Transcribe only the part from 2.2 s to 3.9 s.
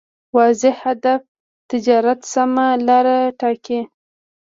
سمه لاره ټاکي.